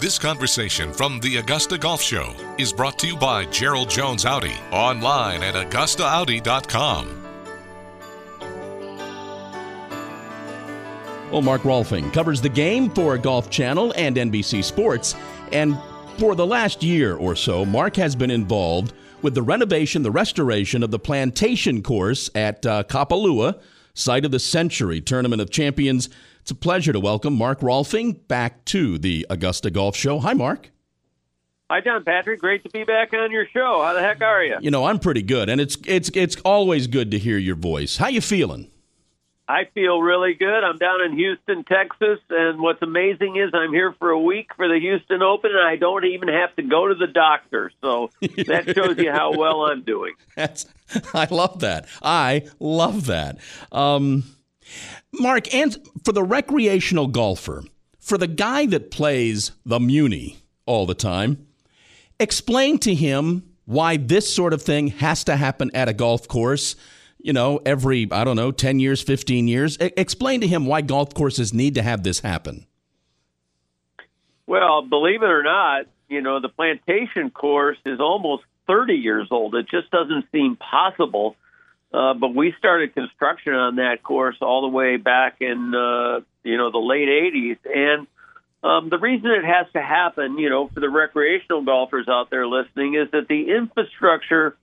This 0.00 0.18
conversation 0.18 0.94
from 0.94 1.20
the 1.20 1.36
Augusta 1.36 1.76
Golf 1.76 2.00
Show 2.00 2.34
is 2.56 2.72
brought 2.72 2.98
to 3.00 3.06
you 3.06 3.18
by 3.18 3.44
Gerald 3.44 3.90
Jones 3.90 4.24
Audi, 4.24 4.54
online 4.72 5.42
at 5.42 5.52
AugustaAudi.com. 5.52 7.22
Well, 11.30 11.42
Mark 11.42 11.60
Rolfing 11.64 12.10
covers 12.14 12.40
the 12.40 12.48
game 12.48 12.88
for 12.88 13.18
Golf 13.18 13.50
Channel 13.50 13.92
and 13.94 14.16
NBC 14.16 14.64
Sports. 14.64 15.14
And 15.52 15.76
for 16.16 16.34
the 16.34 16.46
last 16.46 16.82
year 16.82 17.16
or 17.16 17.36
so, 17.36 17.66
Mark 17.66 17.94
has 17.96 18.16
been 18.16 18.30
involved 18.30 18.94
with 19.20 19.34
the 19.34 19.42
renovation, 19.42 20.02
the 20.02 20.10
restoration 20.10 20.82
of 20.82 20.90
the 20.90 20.98
plantation 20.98 21.82
course 21.82 22.30
at 22.34 22.64
uh, 22.64 22.84
Kapalua, 22.84 23.60
site 23.92 24.24
of 24.24 24.30
the 24.30 24.40
Sentry 24.40 25.02
Tournament 25.02 25.42
of 25.42 25.50
Champions. 25.50 26.08
It's 26.40 26.50
a 26.50 26.54
pleasure 26.54 26.92
to 26.92 27.00
welcome 27.00 27.36
Mark 27.36 27.60
Rolfing 27.60 28.26
back 28.26 28.64
to 28.66 28.98
the 28.98 29.26
Augusta 29.30 29.70
Golf 29.70 29.94
Show. 29.96 30.18
Hi, 30.20 30.32
Mark. 30.32 30.70
Hi, 31.70 31.80
John 31.80 32.02
Patrick. 32.02 32.40
Great 32.40 32.64
to 32.64 32.70
be 32.70 32.82
back 32.82 33.12
on 33.14 33.30
your 33.30 33.46
show. 33.46 33.82
How 33.82 33.92
the 33.92 34.00
heck 34.00 34.22
are 34.22 34.42
you? 34.42 34.56
You 34.60 34.70
know, 34.72 34.86
I'm 34.86 34.98
pretty 34.98 35.22
good, 35.22 35.48
and 35.48 35.60
it's 35.60 35.76
it's 35.86 36.10
it's 36.14 36.36
always 36.44 36.88
good 36.88 37.12
to 37.12 37.18
hear 37.18 37.38
your 37.38 37.54
voice. 37.54 37.98
How 37.98 38.08
you 38.08 38.20
feeling? 38.20 38.70
I 39.46 39.64
feel 39.74 40.00
really 40.00 40.34
good. 40.34 40.64
I'm 40.64 40.78
down 40.78 41.02
in 41.02 41.16
Houston, 41.16 41.64
Texas, 41.64 42.20
and 42.30 42.60
what's 42.60 42.80
amazing 42.82 43.36
is 43.36 43.50
I'm 43.52 43.72
here 43.72 43.92
for 43.98 44.10
a 44.10 44.18
week 44.18 44.50
for 44.56 44.68
the 44.68 44.78
Houston 44.78 45.22
Open, 45.22 45.50
and 45.50 45.66
I 45.66 45.74
don't 45.76 46.04
even 46.04 46.28
have 46.28 46.54
to 46.56 46.62
go 46.62 46.86
to 46.88 46.94
the 46.94 47.08
doctor. 47.08 47.72
So 47.80 48.10
that 48.20 48.72
shows 48.74 48.96
you 48.98 49.10
how 49.10 49.36
well 49.36 49.66
I'm 49.66 49.82
doing. 49.82 50.14
That's 50.36 50.66
I 51.14 51.26
love 51.30 51.60
that. 51.60 51.86
I 52.00 52.48
love 52.60 53.06
that. 53.06 53.38
Um, 53.72 54.22
Mark, 55.12 55.52
and 55.54 55.76
for 56.04 56.12
the 56.12 56.22
recreational 56.22 57.06
golfer, 57.06 57.64
for 57.98 58.18
the 58.18 58.26
guy 58.26 58.66
that 58.66 58.90
plays 58.90 59.52
the 59.64 59.80
Muni 59.80 60.38
all 60.66 60.86
the 60.86 60.94
time, 60.94 61.46
explain 62.18 62.78
to 62.78 62.94
him 62.94 63.44
why 63.64 63.96
this 63.96 64.34
sort 64.34 64.52
of 64.52 64.62
thing 64.62 64.88
has 64.88 65.24
to 65.24 65.36
happen 65.36 65.70
at 65.74 65.88
a 65.88 65.92
golf 65.92 66.26
course 66.28 66.76
you 67.22 67.32
know, 67.32 67.60
every, 67.66 68.08
I 68.10 68.24
don't 68.24 68.36
know, 68.36 68.50
10 68.50 68.80
years, 68.80 69.02
15 69.02 69.48
years. 69.48 69.76
Explain 69.80 70.40
to 70.40 70.46
him 70.46 70.66
why 70.66 70.80
golf 70.80 71.14
courses 71.14 71.52
need 71.52 71.74
to 71.74 71.82
have 71.82 72.02
this 72.02 72.20
happen. 72.20 72.66
Well, 74.46 74.82
believe 74.82 75.22
it 75.22 75.30
or 75.30 75.42
not, 75.42 75.86
you 76.08 76.20
know, 76.20 76.40
the 76.40 76.48
plantation 76.48 77.30
course 77.30 77.78
is 77.86 78.00
almost 78.00 78.44
30 78.66 78.94
years 78.94 79.28
old. 79.30 79.54
It 79.54 79.68
just 79.70 79.90
doesn't 79.90 80.26
seem 80.32 80.56
possible. 80.56 81.36
Uh, 81.92 82.14
but 82.14 82.34
we 82.34 82.54
started 82.58 82.94
construction 82.94 83.52
on 83.52 83.76
that 83.76 84.02
course 84.02 84.36
all 84.40 84.62
the 84.62 84.68
way 84.68 84.96
back 84.96 85.36
in, 85.40 85.74
uh, 85.74 86.20
you 86.44 86.56
know, 86.56 86.70
the 86.70 86.78
late 86.78 87.08
80s. 87.08 87.58
And 87.64 88.06
um, 88.62 88.90
the 88.90 88.98
reason 88.98 89.30
it 89.30 89.44
has 89.44 89.66
to 89.72 89.82
happen, 89.82 90.38
you 90.38 90.50
know, 90.50 90.68
for 90.68 90.80
the 90.80 90.88
recreational 90.88 91.62
golfers 91.62 92.06
out 92.08 92.30
there 92.30 92.46
listening, 92.46 92.94
is 92.94 93.10
that 93.10 93.26
the 93.28 93.50
infrastructure 93.50 94.56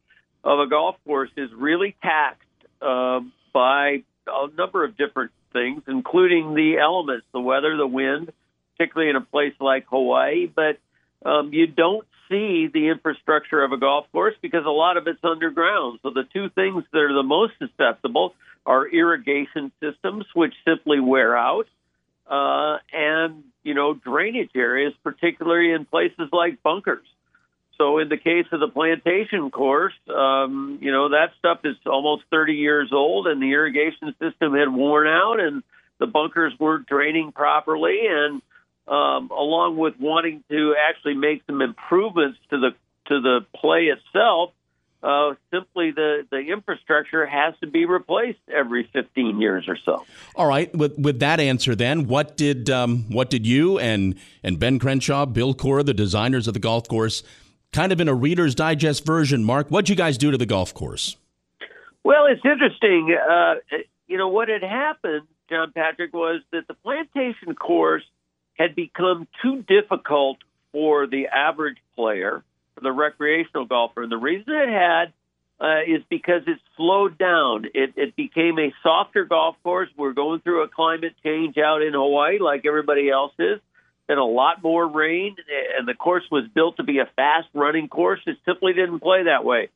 of 0.43 0.59
a 0.59 0.67
golf 0.67 0.95
course 1.05 1.31
is 1.35 1.51
really 1.53 1.95
taxed 2.01 2.43
uh, 2.81 3.19
by 3.51 4.03
a 4.27 4.47
number 4.55 4.85
of 4.85 4.95
different 4.95 5.31
things, 5.51 5.81
including 5.87 6.53
the 6.53 6.77
elements, 6.77 7.25
the 7.33 7.41
weather, 7.41 7.75
the 7.75 7.87
wind, 7.87 8.31
particularly 8.77 9.09
in 9.09 9.15
a 9.17 9.21
place 9.21 9.53
like 9.59 9.85
Hawaii. 9.89 10.47
But 10.47 10.77
um, 11.25 11.51
you 11.51 11.67
don't 11.67 12.07
see 12.29 12.67
the 12.67 12.89
infrastructure 12.89 13.63
of 13.63 13.71
a 13.71 13.77
golf 13.77 14.05
course 14.11 14.35
because 14.41 14.65
a 14.65 14.69
lot 14.69 14.97
of 14.97 15.07
it's 15.07 15.23
underground. 15.23 15.99
So 16.03 16.09
the 16.09 16.23
two 16.33 16.49
things 16.49 16.83
that 16.91 16.99
are 16.99 17.13
the 17.13 17.23
most 17.23 17.53
susceptible 17.59 18.33
are 18.65 18.87
irrigation 18.87 19.71
systems, 19.81 20.25
which 20.33 20.53
simply 20.65 20.99
wear 20.99 21.37
out, 21.37 21.67
uh, 22.29 22.77
and 22.91 23.43
you 23.63 23.73
know 23.73 23.93
drainage 23.93 24.51
areas, 24.55 24.93
particularly 25.03 25.71
in 25.71 25.85
places 25.85 26.29
like 26.31 26.61
bunkers. 26.61 27.05
So 27.77 27.99
in 27.99 28.09
the 28.09 28.17
case 28.17 28.47
of 28.51 28.59
the 28.59 28.67
plantation 28.67 29.51
course, 29.51 29.93
um, 30.13 30.79
you 30.81 30.91
know 30.91 31.09
that 31.09 31.31
stuff 31.39 31.59
is 31.63 31.75
almost 31.85 32.23
30 32.31 32.53
years 32.53 32.89
old, 32.91 33.27
and 33.27 33.41
the 33.41 33.51
irrigation 33.51 34.13
system 34.19 34.53
had 34.53 34.73
worn 34.73 35.07
out, 35.07 35.39
and 35.39 35.63
the 35.99 36.07
bunkers 36.07 36.53
weren't 36.59 36.87
draining 36.87 37.31
properly, 37.31 38.01
and 38.09 38.41
um, 38.87 39.29
along 39.31 39.77
with 39.77 39.95
wanting 39.99 40.43
to 40.49 40.75
actually 40.89 41.15
make 41.15 41.43
some 41.45 41.61
improvements 41.61 42.39
to 42.49 42.59
the 42.59 42.71
to 43.07 43.21
the 43.21 43.45
play 43.55 43.85
itself, 43.85 44.51
uh, 45.03 45.33
simply 45.51 45.91
the, 45.91 46.27
the 46.29 46.39
infrastructure 46.39 47.25
has 47.25 47.53
to 47.61 47.67
be 47.67 47.85
replaced 47.85 48.39
every 48.53 48.89
15 48.91 49.39
years 49.39 49.65
or 49.67 49.77
so. 49.85 50.05
All 50.35 50.47
right. 50.47 50.73
With 50.75 50.97
with 50.97 51.19
that 51.19 51.39
answer, 51.39 51.75
then, 51.75 52.07
what 52.07 52.37
did 52.37 52.69
um, 52.69 53.05
what 53.09 53.29
did 53.29 53.45
you 53.45 53.77
and 53.79 54.15
and 54.43 54.59
Ben 54.59 54.79
Crenshaw, 54.79 55.25
Bill 55.25 55.53
Coore, 55.53 55.85
the 55.85 55.93
designers 55.93 56.47
of 56.47 56.53
the 56.53 56.59
golf 56.59 56.87
course, 56.87 57.23
kind 57.71 57.91
of 57.91 58.01
in 58.01 58.07
a 58.07 58.13
Reader's 58.13 58.55
Digest 58.55 59.05
version, 59.05 59.43
Mark? 59.43 59.67
What'd 59.67 59.89
you 59.89 59.95
guys 59.95 60.17
do 60.17 60.31
to 60.31 60.37
the 60.37 60.45
golf 60.45 60.73
course? 60.73 61.17
Well, 62.03 62.25
it's 62.27 62.43
interesting. 62.45 63.15
Uh, 63.15 63.55
you 64.07 64.17
know 64.17 64.29
what 64.29 64.47
had 64.47 64.63
happened, 64.63 65.27
John 65.49 65.73
Patrick, 65.73 66.13
was 66.13 66.41
that 66.51 66.67
the 66.67 66.73
plantation 66.73 67.53
course 67.53 68.03
had 68.57 68.75
become 68.75 69.27
too 69.41 69.63
difficult 69.63 70.37
for 70.71 71.07
the 71.07 71.27
average 71.27 71.77
player, 71.95 72.43
for 72.75 72.81
the 72.81 72.91
recreational 72.91 73.65
golfer. 73.65 74.03
And 74.03 74.11
the 74.11 74.17
reason 74.17 74.53
it 74.53 74.69
had 74.69 75.13
uh, 75.59 75.81
is 75.87 76.03
because 76.09 76.43
it 76.47 76.59
slowed 76.75 77.17
down. 77.17 77.65
It, 77.73 77.93
it 77.95 78.15
became 78.15 78.59
a 78.59 78.73
softer 78.83 79.25
golf 79.25 79.55
course. 79.63 79.89
We're 79.97 80.13
going 80.13 80.41
through 80.41 80.63
a 80.63 80.67
climate 80.67 81.13
change 81.23 81.57
out 81.57 81.81
in 81.81 81.93
Hawaii, 81.93 82.39
like 82.39 82.65
everybody 82.65 83.09
else 83.09 83.33
is. 83.39 83.59
Been 84.07 84.17
a 84.17 84.25
lot 84.25 84.63
more 84.63 84.87
rain, 84.87 85.35
and 85.77 85.87
the 85.87 85.93
course 85.93 86.23
was 86.31 86.45
built 86.53 86.77
to 86.77 86.83
be 86.83 86.99
a 86.99 87.09
fast 87.17 87.49
running 87.53 87.89
course. 87.89 88.21
It 88.25 88.37
simply 88.45 88.73
didn't 88.73 88.99
play 88.99 89.23
that 89.23 89.43
way. 89.43 89.69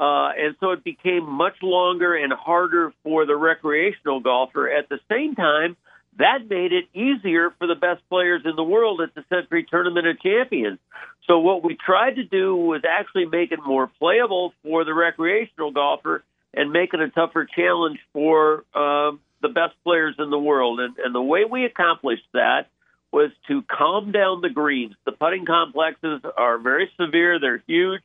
Uh, 0.00 0.30
and 0.36 0.56
so 0.60 0.70
it 0.72 0.82
became 0.82 1.28
much 1.28 1.56
longer 1.62 2.14
and 2.14 2.32
harder 2.32 2.92
for 3.02 3.24
the 3.24 3.36
recreational 3.36 4.20
golfer. 4.20 4.68
At 4.68 4.88
the 4.88 4.98
same 5.08 5.34
time, 5.34 5.76
that 6.18 6.48
made 6.48 6.72
it 6.72 6.86
easier 6.94 7.50
for 7.58 7.66
the 7.66 7.74
best 7.74 8.02
players 8.08 8.42
in 8.44 8.56
the 8.56 8.64
world 8.64 9.00
at 9.00 9.14
the 9.14 9.24
Sentry 9.28 9.64
Tournament 9.64 10.06
of 10.06 10.20
Champions. 10.20 10.78
So 11.26 11.38
what 11.38 11.62
we 11.62 11.76
tried 11.76 12.16
to 12.16 12.24
do 12.24 12.56
was 12.56 12.82
actually 12.88 13.26
make 13.26 13.52
it 13.52 13.60
more 13.64 13.86
playable 13.98 14.52
for 14.62 14.84
the 14.84 14.94
recreational 14.94 15.70
golfer 15.70 16.24
and 16.54 16.72
make 16.72 16.94
it 16.94 17.00
a 17.00 17.08
tougher 17.10 17.46
challenge 17.46 17.98
for 18.12 18.64
um, 18.74 19.20
the 19.42 19.48
best 19.48 19.74
players 19.84 20.16
in 20.18 20.30
the 20.30 20.38
world. 20.38 20.80
And, 20.80 20.96
and 20.98 21.14
the 21.14 21.22
way 21.22 21.44
we 21.44 21.64
accomplished 21.64 22.26
that 22.32 22.66
was 23.12 23.30
to 23.46 23.62
calm 23.62 24.12
down 24.12 24.40
the 24.40 24.50
greens. 24.50 24.94
The 25.04 25.12
putting 25.12 25.46
complexes 25.46 26.20
are 26.36 26.58
very 26.58 26.90
severe; 27.00 27.38
they're 27.38 27.62
huge. 27.66 28.02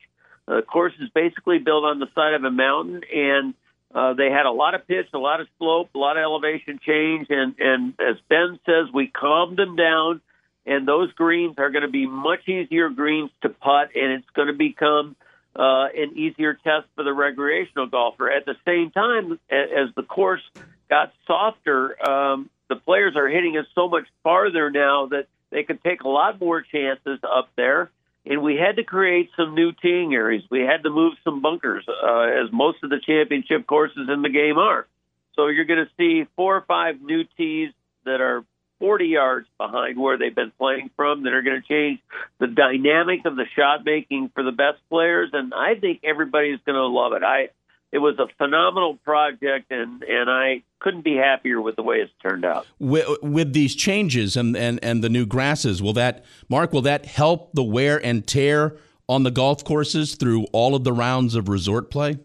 The 0.47 0.61
course 0.61 0.93
is 1.01 1.09
basically 1.13 1.59
built 1.59 1.83
on 1.83 1.99
the 1.99 2.07
side 2.15 2.33
of 2.33 2.43
a 2.43 2.51
mountain, 2.51 3.01
and 3.13 3.53
uh, 3.93 4.13
they 4.13 4.29
had 4.31 4.45
a 4.45 4.51
lot 4.51 4.73
of 4.73 4.87
pitch, 4.87 5.07
a 5.13 5.17
lot 5.17 5.39
of 5.39 5.47
slope, 5.59 5.89
a 5.93 5.97
lot 5.97 6.17
of 6.17 6.21
elevation 6.21 6.79
change, 6.85 7.27
and 7.29 7.55
and 7.59 7.93
as 7.99 8.15
Ben 8.27 8.59
says, 8.65 8.91
we 8.93 9.07
calmed 9.07 9.57
them 9.57 9.75
down, 9.75 10.21
and 10.65 10.87
those 10.87 11.11
greens 11.13 11.55
are 11.57 11.69
going 11.69 11.83
to 11.83 11.91
be 11.91 12.07
much 12.07 12.47
easier 12.47 12.89
greens 12.89 13.29
to 13.41 13.49
putt, 13.49 13.89
and 13.95 14.13
it's 14.13 14.29
going 14.35 14.47
to 14.47 14.53
become 14.53 15.15
uh, 15.55 15.85
an 15.95 16.17
easier 16.17 16.55
test 16.55 16.87
for 16.95 17.03
the 17.03 17.13
recreational 17.13 17.85
golfer. 17.85 18.31
At 18.31 18.45
the 18.45 18.55
same 18.65 18.89
time, 18.89 19.39
as 19.51 19.93
the 19.95 20.03
course 20.03 20.41
got 20.89 21.13
softer, 21.27 21.95
um, 22.09 22.49
the 22.69 22.75
players 22.75 23.15
are 23.15 23.27
hitting 23.27 23.55
it 23.55 23.65
so 23.75 23.87
much 23.87 24.07
farther 24.23 24.71
now 24.71 25.07
that 25.07 25.27
they 25.51 25.63
can 25.63 25.77
take 25.77 26.01
a 26.01 26.09
lot 26.09 26.39
more 26.39 26.61
chances 26.61 27.19
up 27.23 27.49
there 27.55 27.91
and 28.25 28.41
we 28.41 28.55
had 28.55 28.77
to 28.77 28.83
create 28.83 29.29
some 29.35 29.55
new 29.55 29.71
teeing 29.71 30.13
areas. 30.13 30.43
We 30.49 30.61
had 30.61 30.83
to 30.83 30.89
move 30.89 31.13
some 31.23 31.41
bunkers, 31.41 31.85
uh, 31.87 32.21
as 32.21 32.51
most 32.51 32.83
of 32.83 32.89
the 32.89 32.99
championship 33.05 33.67
courses 33.67 34.07
in 34.11 34.21
the 34.21 34.29
game 34.29 34.57
are. 34.57 34.87
So 35.35 35.47
you're 35.47 35.65
going 35.65 35.85
to 35.85 35.91
see 35.97 36.27
four 36.35 36.55
or 36.55 36.61
five 36.61 37.01
new 37.01 37.23
tees 37.37 37.71
that 38.05 38.21
are 38.21 38.45
40 38.79 39.05
yards 39.05 39.47
behind 39.57 39.99
where 39.99 40.17
they've 40.17 40.35
been 40.35 40.51
playing 40.57 40.89
from 40.95 41.23
that 41.23 41.33
are 41.33 41.41
going 41.41 41.61
to 41.61 41.67
change 41.67 41.99
the 42.39 42.47
dynamic 42.47 43.25
of 43.25 43.35
the 43.35 43.45
shot 43.55 43.85
making 43.85 44.29
for 44.33 44.43
the 44.43 44.51
best 44.51 44.79
players. 44.89 45.29
And 45.33 45.53
I 45.53 45.75
think 45.75 46.01
everybody's 46.03 46.59
going 46.65 46.75
to 46.75 46.85
love 46.87 47.13
it. 47.13 47.23
I 47.23 47.49
it 47.93 47.99
was 47.99 48.17
a 48.17 48.25
phenomenal 48.39 48.95
project, 49.05 49.71
and, 49.71 50.01
and 50.01 50.27
I 50.27 50.63
couldn't 50.83 51.03
be 51.03 51.15
happier 51.15 51.59
with 51.59 51.75
the 51.75 51.81
way 51.81 51.97
it's 51.97 52.11
turned 52.21 52.45
out. 52.45 52.67
With, 52.77 53.07
with 53.23 53.53
these 53.53 53.73
changes 53.73 54.37
and, 54.37 54.55
and, 54.55 54.79
and 54.83 55.03
the 55.03 55.09
new 55.09 55.25
grasses, 55.25 55.81
will 55.81 55.93
that, 55.93 56.23
Mark, 56.49 56.73
will 56.73 56.81
that 56.81 57.05
help 57.05 57.53
the 57.53 57.63
wear 57.63 58.03
and 58.05 58.27
tear 58.27 58.77
on 59.09 59.23
the 59.23 59.31
golf 59.31 59.63
courses 59.63 60.15
through 60.15 60.45
all 60.51 60.75
of 60.75 60.83
the 60.83 60.93
rounds 60.93 61.33
of 61.33 61.49
resort 61.49 61.89
play? 61.89 62.19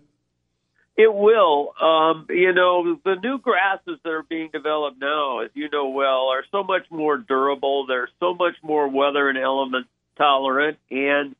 It 0.97 1.15
will. 1.15 1.75
Um, 1.81 2.27
you 2.29 2.53
know, 2.53 2.99
the 3.05 3.15
new 3.23 3.39
grasses 3.39 4.01
that 4.03 4.11
are 4.11 4.25
being 4.25 4.51
developed 4.53 5.01
now, 5.01 5.41
as 5.41 5.51
you 5.55 5.71
know 5.71 5.91
well, 5.91 6.29
are 6.33 6.45
so 6.51 6.65
much 6.65 6.91
more 6.91 7.17
durable. 7.17 7.87
They're 7.87 8.11
so 8.19 8.35
much 8.35 8.57
more 8.65 8.89
weather 8.89 9.29
and 9.29 9.39
element 9.39 9.87
tolerant, 10.17 10.79
and 10.91 11.37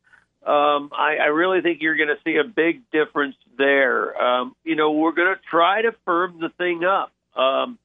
um, 0.49 0.91
I, 0.97 1.17
I 1.21 1.27
really 1.27 1.61
think 1.61 1.83
you're 1.83 1.97
going 1.97 2.09
to 2.09 2.19
see 2.25 2.37
a 2.37 2.45
big 2.45 2.91
difference 2.91 3.37
there. 3.59 4.21
Um, 4.21 4.57
you 4.65 4.77
know, 4.77 4.93
we're 4.93 5.13
going 5.13 5.35
to 5.35 5.41
try 5.51 5.83
to 5.83 5.93
firm 6.07 6.41
the 6.41 6.49
thing 6.57 6.85
up. 6.85 7.13
Um, 7.39 7.79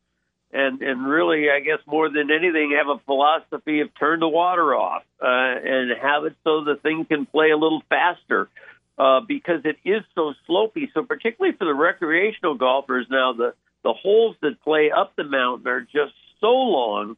and 0.54 0.82
and 0.82 1.06
really, 1.06 1.50
I 1.50 1.60
guess 1.60 1.80
more 1.86 2.10
than 2.10 2.30
anything, 2.32 2.78
have 2.78 2.88
a 2.88 3.00
philosophy 3.06 3.82
of 3.82 3.90
turn 4.00 4.20
the 4.20 4.30
water 4.30 4.76
off 4.76 5.04
uh, 5.22 5.26
and 5.26 5.92
have 6.00 6.26
it 6.26 6.36
so 6.44 6.64
the 6.64 6.76
thing 6.76 7.06
can 7.06 7.26
play 7.26 7.50
a 7.50 7.58
little 7.58 7.82
faster. 7.90 8.50
Uh, 8.96 9.22
because 9.28 9.62
it 9.66 9.78
is 9.84 10.04
so 10.14 10.34
slopey. 10.48 10.88
So 10.94 11.02
particularly 11.02 11.58
for 11.58 11.66
the 11.66 11.74
recreational 11.74 12.54
golfers 12.54 13.08
now, 13.10 13.34
the 13.34 13.56
the 13.84 13.94
holes 13.94 14.36
that 14.42 14.62
play 14.64 14.92
up 14.96 15.16
the 15.16 15.24
mountain 15.24 15.68
are 15.68 15.82
just 15.82 16.14
so 16.40 16.52
long 16.52 17.18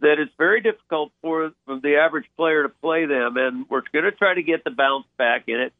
that 0.00 0.18
it's 0.18 0.32
very 0.36 0.60
difficult 0.60 1.12
for, 1.22 1.52
the 1.66 1.96
average 1.96 2.26
player 2.36 2.64
to 2.64 2.68
play 2.68 3.06
them. 3.06 3.36
And 3.36 3.66
we're 3.68 3.82
going 3.92 4.04
to 4.04 4.12
try 4.12 4.34
to 4.34 4.42
get 4.42 4.64
the 4.64 4.70
bounce 4.70 5.06
back 5.16 5.44
in 5.48 5.60
it. 5.60 5.72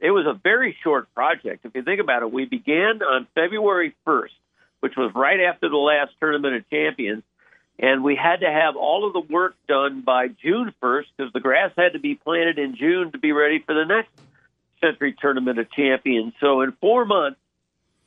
It 0.00 0.10
was 0.10 0.26
a 0.26 0.34
very 0.34 0.76
short 0.82 1.12
project. 1.14 1.64
If 1.64 1.74
you 1.74 1.82
think 1.82 2.00
about 2.00 2.22
it, 2.22 2.32
we 2.32 2.44
began 2.44 3.02
on 3.02 3.26
February 3.34 3.94
1st, 4.06 4.30
which 4.80 4.96
was 4.96 5.12
right 5.14 5.40
after 5.40 5.68
the 5.68 5.76
last 5.76 6.12
Tournament 6.20 6.54
of 6.54 6.70
Champions. 6.70 7.24
And 7.80 8.02
we 8.02 8.16
had 8.16 8.40
to 8.40 8.50
have 8.50 8.76
all 8.76 9.06
of 9.06 9.12
the 9.12 9.32
work 9.32 9.54
done 9.68 10.02
by 10.02 10.28
June 10.28 10.72
1st 10.82 11.04
because 11.16 11.32
the 11.32 11.40
grass 11.40 11.72
had 11.76 11.92
to 11.92 12.00
be 12.00 12.14
planted 12.14 12.58
in 12.58 12.76
June 12.76 13.12
to 13.12 13.18
be 13.18 13.32
ready 13.32 13.60
for 13.64 13.74
the 13.74 13.84
next 13.84 14.10
Sentry 14.80 15.14
Tournament 15.18 15.58
of 15.58 15.70
Champions. 15.72 16.32
So 16.40 16.60
in 16.62 16.72
four 16.80 17.04
months, 17.04 17.38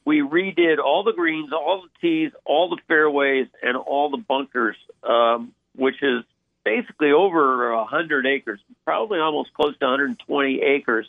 we 0.06 0.22
redid 0.22 0.80
all 0.80 1.04
the 1.04 1.14
greens, 1.14 1.52
all 1.54 1.84
the 1.84 1.90
tees, 2.02 2.32
all 2.44 2.70
the 2.70 2.78
fairways, 2.88 3.48
and 3.62 3.78
all 3.78 4.10
the 4.10 4.18
bunkers, 4.18 4.76
um, 5.04 5.54
which 5.76 6.02
is 6.02 6.24
basically 6.66 7.12
over 7.12 7.86
100 8.02 8.26
acres, 8.26 8.60
probably 8.86 9.20
almost 9.20 9.54
close 9.54 9.78
to 9.78 9.86
120 9.86 10.62
acres 10.62 11.08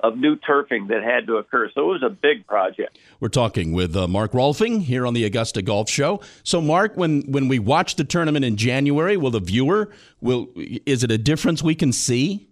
of 0.00 0.16
new 0.16 0.36
turfing 0.36 0.88
that 0.88 1.02
had 1.02 1.26
to 1.28 1.36
occur. 1.36 1.70
So 1.74 1.82
it 1.82 1.92
was 1.92 2.02
a 2.02 2.10
big 2.10 2.46
project. 2.46 2.98
We're 3.20 3.28
talking 3.28 3.72
with 3.72 3.96
uh, 3.96 4.08
Mark 4.08 4.32
Rolfing 4.32 4.82
here 4.82 5.06
on 5.06 5.14
the 5.14 5.24
Augusta 5.24 5.62
Golf 5.62 5.88
Show. 5.88 6.20
So, 6.42 6.60
Mark, 6.60 6.96
when 6.96 7.22
when 7.22 7.48
we 7.48 7.58
watch 7.58 7.96
the 7.96 8.04
tournament 8.04 8.44
in 8.44 8.56
January, 8.56 9.16
will 9.16 9.30
the 9.30 9.40
viewer 9.40 9.90
will 10.20 10.48
is 10.56 11.04
it 11.04 11.10
a 11.10 11.18
difference 11.18 11.62
we 11.62 11.74
can 11.74 11.92
see? 11.92 12.48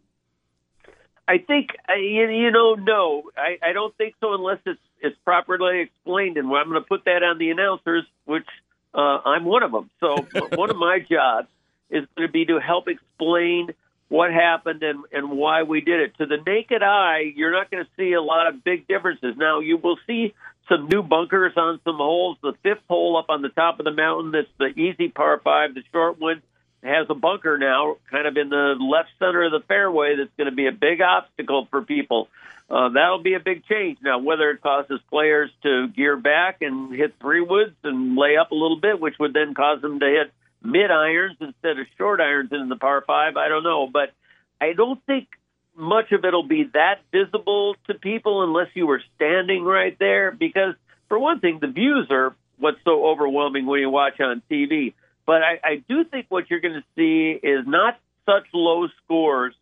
I 1.27 1.39
think 1.39 1.77
uh, 1.89 1.95
you, 1.95 2.29
you 2.29 2.51
know 2.51 2.75
no, 2.75 3.25
I, 3.37 3.59
I 3.63 3.73
don't 3.73 3.97
think 3.97 4.15
so 4.21 4.35
unless 4.35 4.59
it's 4.65 4.81
it's 5.01 5.17
properly 5.25 5.81
explained, 5.81 6.37
and 6.37 6.47
I'm 6.47 6.69
going 6.69 6.81
to 6.81 6.87
put 6.87 7.05
that 7.07 7.23
on 7.23 7.39
the 7.39 7.51
announcers, 7.51 8.05
which 8.27 8.47
uh, 8.95 9.19
I'm 9.25 9.45
one 9.45 9.63
of 9.63 9.73
them. 9.73 9.91
So 9.99 10.27
one 10.55 10.71
of 10.71 10.77
my 10.77 11.01
jobs 11.01 11.49
is 11.91 12.07
going 12.17 12.29
to 12.29 12.33
be 12.33 12.45
to 12.47 12.61
help 12.61 12.89
explain 12.89 13.71
what 14.11 14.31
happened 14.33 14.83
and 14.83 15.05
and 15.13 15.31
why 15.31 15.63
we 15.63 15.81
did 15.81 16.01
it. 16.01 16.19
To 16.19 16.27
the 16.27 16.37
naked 16.37 16.83
eye, 16.83 17.33
you're 17.35 17.53
not 17.53 17.71
going 17.71 17.85
to 17.85 17.91
see 17.97 18.13
a 18.13 18.21
lot 18.21 18.49
of 18.49 18.63
big 18.63 18.87
differences. 18.87 19.37
Now 19.39 19.61
you 19.61 19.79
will 19.79 19.97
see 20.07 20.35
some 20.69 20.89
new 20.89 21.03
bunkers 21.03 21.53
on 21.57 21.81
some 21.85 21.97
holes. 21.97 22.37
The 22.43 22.53
fifth 22.63 22.83
hole 22.89 23.17
up 23.17 23.27
on 23.31 23.41
the 23.41 23.49
top 23.49 23.79
of 23.79 23.85
the 23.85 23.93
mountain, 23.93 24.33
that's 24.33 24.49
the 24.59 24.79
easy 24.79 25.09
par 25.09 25.41
five, 25.43 25.75
the 25.75 25.83
short 25.93 26.21
one 26.21 26.43
has 26.83 27.07
a 27.11 27.15
bunker 27.15 27.59
now, 27.59 27.97
kind 28.11 28.27
of 28.27 28.37
in 28.37 28.49
the 28.49 28.75
left 28.81 29.11
center 29.19 29.45
of 29.45 29.53
the 29.53 29.61
fairway. 29.69 30.17
That's 30.17 30.31
going 30.37 30.49
to 30.51 30.57
be 30.57 30.67
a 30.67 30.73
big 30.73 31.01
obstacle 31.01 31.69
for 31.71 31.83
people. 31.83 32.29
Uh, 32.71 32.89
that'll 32.89 33.23
be 33.23 33.35
a 33.35 33.41
big 33.41 33.65
change. 33.67 33.99
Now, 34.01 34.19
whether 34.19 34.51
it 34.51 34.63
causes 34.63 35.01
players 35.11 35.51
to 35.63 35.89
gear 35.89 36.17
back 36.17 36.63
and 36.63 36.95
hit 36.95 37.15
three 37.21 37.43
woods 37.43 37.75
and 37.85 38.17
lay 38.17 38.37
up 38.37 38.51
a 38.51 38.55
little 38.55 38.81
bit, 38.81 38.99
which 38.99 39.19
would 39.19 39.35
then 39.35 39.55
cause 39.55 39.83
them 39.83 40.01
to 40.01 40.07
hit 40.07 40.33
mid 40.63 40.91
irons 40.91 41.37
instead 41.41 41.79
of 41.79 41.87
short 41.97 42.21
irons 42.21 42.51
in 42.53 42.69
the 42.69 42.77
par 42.77 43.03
five, 43.07 43.37
I 43.37 43.49
don't 43.49 43.63
know. 43.63 43.89
But 43.93 44.13
I 44.61 44.73
don't 44.73 45.05
think 45.07 45.29
much 45.77 46.13
of 46.13 46.25
it'll 46.25 46.47
be 46.47 46.65
that 46.75 47.01
visible 47.13 47.77
to 47.87 47.95
people 47.95 48.43
unless 48.43 48.69
you 48.75 48.87
were 48.87 49.03
standing 49.17 49.65
right 49.65 49.99
there. 49.99 50.31
Because, 50.31 50.75
for 51.09 51.19
one 51.19 51.41
thing, 51.41 51.59
the 51.61 51.69
views 51.69 52.09
are 52.11 52.35
what's 52.59 52.79
so 52.85 53.07
overwhelming 53.07 53.67
when 53.67 53.81
you 53.81 53.91
watch 53.91 54.21
on 54.21 54.43
TV. 54.51 54.95
But 55.27 55.43
I, 55.43 55.61
I 55.63 55.85
do 55.89 56.05
think 56.05 56.27
what 56.29 56.51
you're 56.51 56.61
going 56.61 56.75
to 56.75 56.85
see 56.97 57.39
is 57.47 57.67
not 57.67 57.99
such 58.27 58.47
low 58.53 58.89
scores 59.05 59.55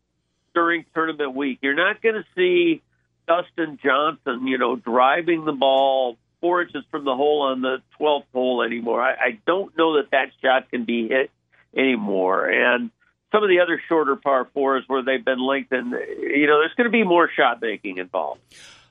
during 0.55 0.85
tournament 0.95 1.35
week. 1.35 1.59
You're 1.62 1.75
not 1.75 2.03
going 2.03 2.17
to 2.17 2.25
see 2.35 2.83
Dustin 3.27 3.79
Johnson, 3.83 4.47
you 4.47 4.59
know, 4.59 4.77
driving 4.77 5.45
the 5.45 5.53
ball 5.53 6.17
four 6.40 6.62
inches 6.62 6.85
from 6.90 7.05
the 7.05 7.14
hole 7.14 7.43
on 7.43 7.61
the 7.62 7.79
12th 8.00 8.25
hole 8.32 8.62
anymore. 8.62 9.02
I, 9.02 9.12
I 9.12 9.38
don't 9.46 9.76
know 9.76 9.96
that 9.96 10.11
that 10.12 10.31
shot 10.43 10.70
can 10.70 10.85
be 10.85 11.08
hit 11.08 11.31
anymore. 11.76 12.49
And 12.49 12.90
some 13.32 13.43
of 13.43 13.49
the 13.49 13.61
other 13.61 13.81
shorter 13.88 14.17
par 14.17 14.49
fours 14.55 14.85
where 14.87 15.02
they've 15.02 15.25
been 15.25 15.44
lengthened, 15.44 15.93
you 16.20 16.46
know, 16.46 16.61
there's 16.61 16.75
going 16.76 16.87
to 16.87 16.90
be 16.90 17.05
more 17.05 17.31
shot 17.35 17.61
making 17.61 17.99
involved. 17.99 18.40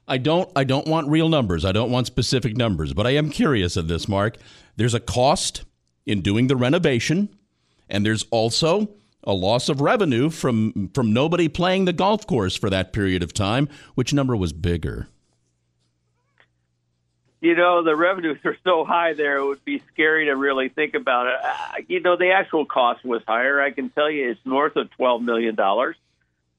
I 0.07 0.17
don't 0.17 0.49
I 0.55 0.63
don't 0.63 0.87
want 0.87 1.09
real 1.09 1.27
numbers. 1.27 1.65
I 1.65 1.73
don't 1.73 1.91
want 1.91 2.07
specific 2.07 2.55
numbers, 2.55 2.93
but 2.93 3.05
I 3.05 3.11
am 3.11 3.29
curious 3.29 3.75
of 3.75 3.87
this, 3.87 4.07
Mark. 4.07 4.37
There's 4.77 4.93
a 4.93 5.01
cost 5.01 5.65
in 6.05 6.21
doing 6.21 6.47
the 6.47 6.55
renovation, 6.55 7.29
and 7.89 8.05
there's 8.05 8.25
also 8.31 8.89
a 9.25 9.33
loss 9.33 9.67
of 9.67 9.81
revenue 9.81 10.29
from 10.29 10.89
from 10.93 11.11
nobody 11.11 11.49
playing 11.49 11.85
the 11.85 11.93
golf 11.93 12.25
course 12.25 12.55
for 12.55 12.69
that 12.69 12.93
period 12.93 13.21
of 13.21 13.33
time. 13.33 13.67
Which 13.95 14.13
number 14.13 14.35
was 14.35 14.53
bigger? 14.53 15.09
You 17.39 17.55
know, 17.55 17.83
the 17.83 17.95
revenues 17.95 18.39
are 18.45 18.57
so 18.63 18.83
high 18.83 19.13
there; 19.13 19.37
it 19.37 19.45
would 19.45 19.63
be 19.63 19.83
scary 19.93 20.25
to 20.25 20.35
really 20.35 20.69
think 20.69 20.95
about 20.95 21.27
it. 21.27 21.35
Uh, 21.43 21.83
you 21.87 21.99
know, 21.99 22.17
the 22.17 22.31
actual 22.31 22.65
cost 22.65 23.05
was 23.05 23.21
higher. 23.27 23.61
I 23.61 23.71
can 23.71 23.89
tell 23.89 24.09
you, 24.09 24.31
it's 24.31 24.39
north 24.43 24.75
of 24.75 24.89
twelve 24.91 25.21
million 25.21 25.53
dollars, 25.53 25.95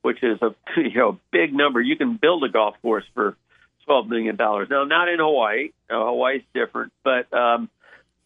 which 0.03 0.23
is 0.23 0.41
a 0.41 0.55
you 0.77 0.95
know 0.95 1.19
big 1.33 1.53
number. 1.53 1.81
You 1.81 1.97
can 1.97 2.17
build 2.17 2.45
a 2.45 2.49
golf 2.49 2.77
course 2.81 3.05
for 3.13 3.37
twelve 3.87 4.09
million 4.09 4.37
dollars. 4.37 4.69
Now, 4.71 4.85
not 4.85 5.09
in 5.09 5.19
Hawaii. 5.19 5.71
Uh, 5.91 6.05
Hawaii's 6.05 6.45
different, 6.55 6.93
but 7.03 7.33
um, 7.33 7.69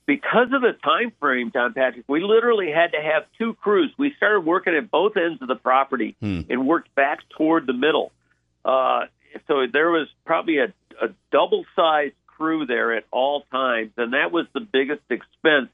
because 0.05 0.53
of 0.53 0.61
the 0.61 0.73
time 0.85 1.13
frame, 1.21 1.53
John 1.53 1.73
Patrick, 1.73 2.05
we 2.09 2.23
literally 2.23 2.71
had 2.71 2.93
to 2.93 3.01
have 3.01 3.25
two 3.39 3.55
crews. 3.55 3.93
We 3.97 4.13
started 4.17 4.41
working 4.41 4.75
at 4.75 4.91
both 4.91 5.17
ends 5.17 5.41
of 5.41 5.49
the 5.49 5.55
property 5.55 6.17
hmm. 6.21 6.41
and 6.51 6.67
worked 6.67 6.95
back 6.95 7.21
toward 7.31 7.67
the 7.67 7.73
middle. 7.73 8.13
Uh, 8.65 9.07
so 9.49 9.67
there 9.73 9.91
was 9.91 10.09
probably 10.25 10.59
a, 10.59 10.73
a 11.01 11.09
double 11.31 11.65
sized 11.77 12.15
crew 12.43 12.67
there 12.67 12.93
at 12.97 13.05
all 13.13 13.45
times, 13.53 13.93
and 13.97 14.15
that 14.15 14.33
was 14.33 14.47
the 14.53 14.61
biggest 14.61 15.03
expense. 15.11 15.69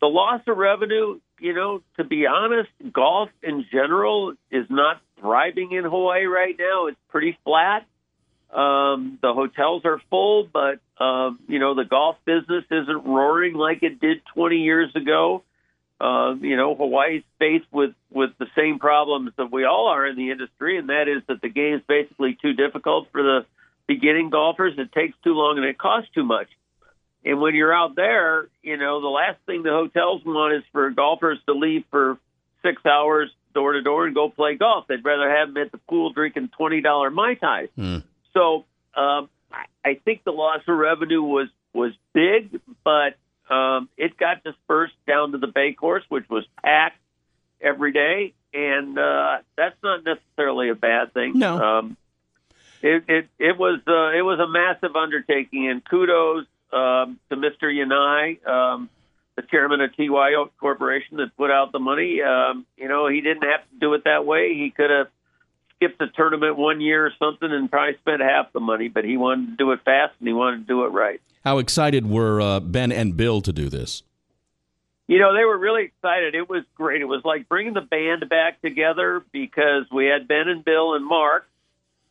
The 0.00 0.08
loss 0.08 0.40
of 0.48 0.56
revenue, 0.56 1.20
you 1.38 1.54
know, 1.54 1.80
to 1.96 2.02
be 2.02 2.26
honest, 2.26 2.70
golf 2.92 3.28
in 3.40 3.64
general 3.70 4.34
is 4.50 4.66
not 4.68 5.00
thriving 5.20 5.70
in 5.70 5.84
Hawaii 5.84 6.24
right 6.24 6.56
now. 6.58 6.86
It's 6.88 6.98
pretty 7.08 7.38
flat. 7.44 7.86
Um, 8.52 9.20
the 9.22 9.32
hotels 9.32 9.82
are 9.84 10.00
full, 10.10 10.48
but 10.52 10.80
um, 11.02 11.38
you 11.46 11.60
know 11.60 11.76
the 11.76 11.84
golf 11.84 12.16
business 12.24 12.64
isn't 12.68 13.04
roaring 13.04 13.54
like 13.54 13.84
it 13.84 14.00
did 14.00 14.22
20 14.34 14.56
years 14.56 14.90
ago. 14.96 15.44
Uh, 16.00 16.34
you 16.40 16.56
know, 16.56 16.74
Hawaii's 16.74 17.22
faced 17.38 17.66
with 17.70 17.94
with 18.10 18.30
the 18.38 18.46
same 18.56 18.80
problems 18.80 19.30
that 19.36 19.52
we 19.52 19.64
all 19.64 19.86
are 19.86 20.04
in 20.04 20.16
the 20.16 20.32
industry, 20.32 20.78
and 20.78 20.88
that 20.88 21.06
is 21.06 21.22
that 21.28 21.42
the 21.42 21.48
game 21.48 21.74
is 21.74 21.82
basically 21.86 22.36
too 22.42 22.54
difficult 22.54 23.06
for 23.12 23.22
the 23.22 23.46
beginning 23.88 24.30
golfers. 24.30 24.74
It 24.78 24.92
takes 24.92 25.16
too 25.24 25.32
long 25.32 25.56
and 25.56 25.66
it 25.66 25.76
costs 25.76 26.10
too 26.14 26.22
much. 26.22 26.46
And 27.24 27.40
when 27.40 27.56
you're 27.56 27.74
out 27.74 27.96
there, 27.96 28.48
you 28.62 28.76
know, 28.76 29.00
the 29.00 29.08
last 29.08 29.38
thing 29.46 29.64
the 29.64 29.70
hotels 29.70 30.22
want 30.24 30.54
is 30.54 30.62
for 30.70 30.88
golfers 30.90 31.38
to 31.46 31.54
leave 31.54 31.84
for 31.90 32.18
six 32.62 32.80
hours 32.86 33.30
door 33.54 33.72
to 33.72 33.82
door 33.82 34.06
and 34.06 34.14
go 34.14 34.28
play 34.28 34.54
golf. 34.54 34.86
They'd 34.86 35.04
rather 35.04 35.28
have 35.28 35.52
them 35.52 35.62
at 35.62 35.72
the 35.72 35.78
pool 35.78 36.12
drinking 36.12 36.50
twenty 36.56 36.80
dollar 36.80 37.10
mai 37.10 37.34
tais. 37.34 37.68
Mm. 37.76 38.04
So 38.34 38.66
um, 38.94 39.28
I 39.84 39.94
think 40.04 40.22
the 40.24 40.30
loss 40.30 40.60
of 40.68 40.76
revenue 40.76 41.22
was 41.22 41.48
was 41.72 41.92
big, 42.12 42.60
but 42.84 43.16
um, 43.52 43.88
it 43.96 44.16
got 44.16 44.44
dispersed 44.44 44.94
down 45.06 45.32
to 45.32 45.38
the 45.38 45.46
Bay 45.48 45.72
Course, 45.72 46.04
which 46.08 46.28
was 46.28 46.44
packed 46.62 47.00
every 47.60 47.92
day, 47.92 48.34
and 48.54 48.98
uh, 48.98 49.38
that's 49.56 49.76
not 49.82 50.04
necessarily 50.04 50.68
a 50.68 50.74
bad 50.74 51.12
thing. 51.12 51.38
No. 51.38 51.58
Um, 51.58 51.96
it, 52.82 53.04
it 53.08 53.28
it 53.38 53.58
was 53.58 53.80
uh, 53.86 54.16
it 54.16 54.22
was 54.22 54.38
a 54.40 54.48
massive 54.48 54.96
undertaking, 54.96 55.68
and 55.68 55.84
kudos 55.84 56.46
um, 56.72 57.18
to 57.30 57.36
Mr. 57.36 57.64
Yanai, 57.64 58.46
um, 58.46 58.88
the 59.36 59.42
chairman 59.42 59.80
of 59.80 59.94
TYO 59.96 60.50
Corporation, 60.58 61.18
that 61.18 61.36
put 61.36 61.50
out 61.50 61.72
the 61.72 61.78
money. 61.78 62.22
Um, 62.22 62.66
you 62.76 62.88
know, 62.88 63.08
he 63.08 63.20
didn't 63.20 63.44
have 63.44 63.60
to 63.60 63.78
do 63.80 63.94
it 63.94 64.04
that 64.04 64.26
way. 64.26 64.54
He 64.54 64.70
could 64.70 64.90
have 64.90 65.08
skipped 65.76 65.98
the 65.98 66.08
tournament 66.08 66.56
one 66.56 66.80
year 66.80 67.06
or 67.06 67.12
something 67.18 67.50
and 67.50 67.70
probably 67.70 67.96
spent 67.98 68.20
half 68.20 68.52
the 68.52 68.60
money, 68.60 68.88
but 68.88 69.04
he 69.04 69.16
wanted 69.16 69.50
to 69.50 69.56
do 69.56 69.70
it 69.72 69.80
fast 69.84 70.14
and 70.18 70.28
he 70.28 70.34
wanted 70.34 70.58
to 70.58 70.64
do 70.64 70.84
it 70.84 70.88
right. 70.88 71.20
How 71.44 71.58
excited 71.58 72.08
were 72.08 72.40
uh, 72.40 72.60
Ben 72.60 72.92
and 72.92 73.16
Bill 73.16 73.40
to 73.42 73.52
do 73.52 73.68
this? 73.68 74.02
You 75.06 75.18
know, 75.18 75.34
they 75.34 75.44
were 75.44 75.56
really 75.56 75.84
excited. 75.84 76.34
It 76.34 76.48
was 76.50 76.64
great. 76.74 77.00
It 77.00 77.06
was 77.06 77.22
like 77.24 77.48
bringing 77.48 77.72
the 77.72 77.80
band 77.80 78.28
back 78.28 78.60
together 78.60 79.24
because 79.32 79.84
we 79.90 80.06
had 80.06 80.28
Ben 80.28 80.48
and 80.48 80.62
Bill 80.62 80.94
and 80.94 81.06
Mark, 81.06 81.47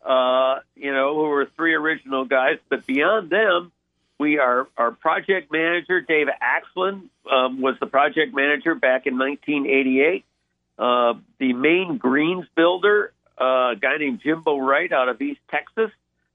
uh, 0.07 0.59
you 0.75 0.93
know, 0.93 1.15
who 1.15 1.29
were 1.29 1.47
three 1.55 1.73
original 1.73 2.25
guys. 2.25 2.57
But 2.69 2.85
beyond 2.85 3.29
them, 3.29 3.71
we 4.19 4.39
are 4.39 4.67
our 4.77 4.91
project 4.91 5.51
manager, 5.51 6.01
Dave 6.01 6.27
Axland, 6.27 7.09
um, 7.31 7.61
was 7.61 7.75
the 7.79 7.87
project 7.87 8.33
manager 8.33 8.73
back 8.75 9.05
in 9.05 9.17
1988. 9.17 10.25
Uh, 10.79 11.13
the 11.39 11.53
main 11.53 11.97
greens 11.97 12.45
builder 12.55 13.11
uh, 13.39 13.71
a 13.71 13.75
guy 13.79 13.97
named 13.97 14.19
Jimbo 14.23 14.57
Wright 14.57 14.91
out 14.91 15.09
of 15.09 15.21
East 15.21 15.39
Texas, 15.49 15.91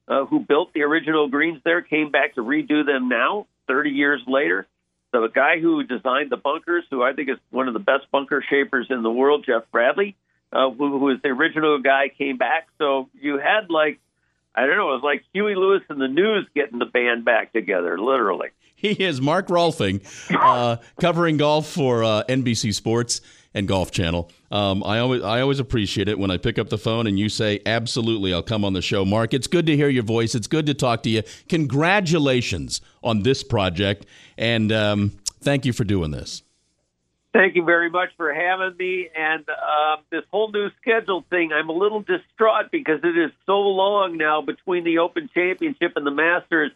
uh, 0.08 0.24
who 0.24 0.40
built 0.40 0.72
the 0.72 0.82
original 0.82 1.28
greens 1.28 1.60
there, 1.64 1.82
came 1.82 2.10
back 2.10 2.34
to 2.36 2.42
redo 2.42 2.86
them 2.86 3.08
now, 3.08 3.46
30 3.66 3.90
years 3.90 4.22
later. 4.26 4.66
So 5.10 5.22
the 5.22 5.28
guy 5.28 5.60
who 5.60 5.82
designed 5.82 6.30
the 6.30 6.36
bunkers, 6.36 6.84
who 6.90 7.02
I 7.02 7.12
think 7.12 7.28
is 7.28 7.38
one 7.50 7.68
of 7.68 7.74
the 7.74 7.80
best 7.80 8.10
bunker 8.10 8.42
shapers 8.48 8.86
in 8.88 9.02
the 9.02 9.10
world, 9.10 9.44
Jeff 9.46 9.64
Bradley, 9.70 10.16
uh, 10.52 10.70
who, 10.70 10.98
who 10.98 11.06
was 11.06 11.18
the 11.22 11.30
original 11.30 11.80
guy, 11.80 12.10
came 12.16 12.36
back. 12.36 12.68
So 12.78 13.08
you 13.20 13.38
had 13.38 13.70
like, 13.70 13.98
I 14.54 14.66
don't 14.66 14.76
know, 14.76 14.90
it 14.90 14.94
was 14.94 15.02
like 15.02 15.24
Huey 15.32 15.54
Lewis 15.54 15.82
and 15.88 16.00
the 16.00 16.08
News 16.08 16.46
getting 16.54 16.78
the 16.78 16.86
band 16.86 17.24
back 17.24 17.52
together, 17.52 17.98
literally. 17.98 18.48
He 18.82 18.90
is 19.04 19.20
Mark 19.20 19.46
Rolfing, 19.46 20.02
uh, 20.34 20.78
covering 21.00 21.36
golf 21.36 21.68
for 21.68 22.02
uh, 22.02 22.24
NBC 22.28 22.74
Sports 22.74 23.20
and 23.54 23.68
Golf 23.68 23.92
Channel. 23.92 24.28
Um, 24.50 24.82
I 24.82 24.98
always 24.98 25.22
I 25.22 25.40
always 25.40 25.60
appreciate 25.60 26.08
it 26.08 26.18
when 26.18 26.32
I 26.32 26.36
pick 26.36 26.58
up 26.58 26.68
the 26.68 26.78
phone 26.78 27.06
and 27.06 27.16
you 27.16 27.28
say, 27.28 27.60
"Absolutely, 27.64 28.34
I'll 28.34 28.42
come 28.42 28.64
on 28.64 28.72
the 28.72 28.82
show." 28.82 29.04
Mark, 29.04 29.34
it's 29.34 29.46
good 29.46 29.66
to 29.66 29.76
hear 29.76 29.88
your 29.88 30.02
voice. 30.02 30.34
It's 30.34 30.48
good 30.48 30.66
to 30.66 30.74
talk 30.74 31.04
to 31.04 31.10
you. 31.10 31.22
Congratulations 31.48 32.80
on 33.04 33.22
this 33.22 33.44
project, 33.44 34.04
and 34.36 34.72
um, 34.72 35.12
thank 35.40 35.64
you 35.64 35.72
for 35.72 35.84
doing 35.84 36.10
this. 36.10 36.42
Thank 37.32 37.56
you 37.56 37.64
very 37.64 37.88
much 37.88 38.10
for 38.16 38.32
having 38.32 38.76
me. 38.76 39.08
And 39.16 39.44
uh, 39.48 39.96
this 40.10 40.22
whole 40.30 40.52
new 40.52 40.68
schedule 40.80 41.24
thing, 41.30 41.50
I'm 41.52 41.70
a 41.70 41.72
little 41.72 42.00
distraught 42.00 42.70
because 42.70 43.00
it 43.02 43.16
is 43.16 43.30
so 43.46 43.54
long 43.54 44.18
now 44.18 44.42
between 44.42 44.84
the 44.84 44.98
Open 44.98 45.30
Championship 45.32 45.92
and 45.96 46.06
the 46.06 46.10
Masters. 46.10 46.72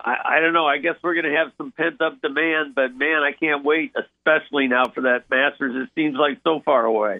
I, 0.00 0.14
I 0.36 0.40
don't 0.40 0.54
know. 0.54 0.66
I 0.66 0.78
guess 0.78 0.94
we're 1.02 1.14
going 1.14 1.30
to 1.30 1.36
have 1.36 1.52
some 1.58 1.72
pent 1.72 2.00
up 2.00 2.22
demand, 2.22 2.74
but 2.74 2.94
man, 2.96 3.22
I 3.22 3.32
can't 3.38 3.64
wait, 3.64 3.92
especially 3.94 4.66
now 4.66 4.84
for 4.94 5.02
that 5.02 5.24
Masters. 5.30 5.74
It 5.76 5.90
seems 5.94 6.16
like 6.16 6.38
so 6.42 6.60
far 6.64 6.86
away. 6.86 7.10